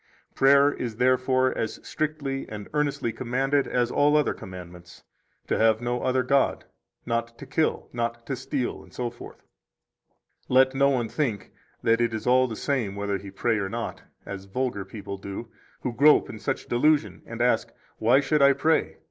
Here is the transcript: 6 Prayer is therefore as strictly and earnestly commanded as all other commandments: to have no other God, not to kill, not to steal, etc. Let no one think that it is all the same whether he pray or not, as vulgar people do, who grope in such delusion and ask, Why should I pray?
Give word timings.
6 0.31 0.39
Prayer 0.39 0.73
is 0.73 0.95
therefore 0.95 1.55
as 1.55 1.79
strictly 1.87 2.49
and 2.49 2.67
earnestly 2.73 3.13
commanded 3.13 3.67
as 3.67 3.91
all 3.91 4.17
other 4.17 4.33
commandments: 4.33 5.03
to 5.45 5.59
have 5.59 5.79
no 5.79 6.01
other 6.01 6.23
God, 6.23 6.65
not 7.05 7.37
to 7.37 7.45
kill, 7.45 7.87
not 7.93 8.25
to 8.25 8.35
steal, 8.35 8.83
etc. 8.83 9.35
Let 10.49 10.73
no 10.73 10.89
one 10.89 11.07
think 11.07 11.51
that 11.83 12.01
it 12.01 12.15
is 12.15 12.25
all 12.25 12.47
the 12.47 12.55
same 12.55 12.95
whether 12.95 13.19
he 13.19 13.29
pray 13.29 13.59
or 13.59 13.69
not, 13.69 14.01
as 14.25 14.45
vulgar 14.45 14.85
people 14.85 15.17
do, 15.17 15.49
who 15.81 15.93
grope 15.93 16.31
in 16.31 16.39
such 16.39 16.65
delusion 16.67 17.21
and 17.27 17.39
ask, 17.39 17.71
Why 17.99 18.21
should 18.21 18.41
I 18.41 18.53
pray? 18.53 18.97